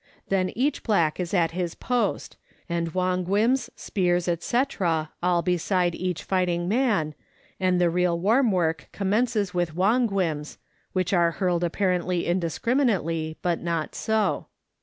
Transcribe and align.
Then 0.29 0.49
each 0.55 0.81
black 0.81 1.19
is 1.19 1.31
at 1.31 1.51
his 1.51 1.75
post, 1.75 2.35
and 2.67 2.89
won 2.95 3.23
guims, 3.23 3.69
spears, 3.75 4.25
&c., 4.27 4.63
all 5.21 5.41
beside 5.43 5.93
each 5.93 6.23
fighting 6.23 6.67
man, 6.67 7.13
and 7.59 7.79
the 7.79 7.87
real 7.87 8.17
warm 8.19 8.51
work 8.51 8.89
commences 8.93 9.53
with 9.53 9.75
wonguims, 9.75 10.57
which 10.93 11.13
are 11.13 11.33
hurled 11.33 11.63
apparently 11.63 12.25
indiscriminately, 12.25 13.37
but 13.43 13.61
not 13.61 13.93
so. 13.93 14.47